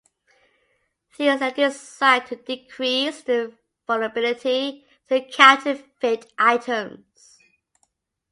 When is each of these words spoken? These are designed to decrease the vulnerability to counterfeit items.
These 1.15 1.43
are 1.43 1.51
designed 1.51 2.25
to 2.25 2.35
decrease 2.35 3.21
the 3.21 3.55
vulnerability 3.85 4.83
to 5.09 5.21
counterfeit 5.29 6.25
items. 6.39 7.37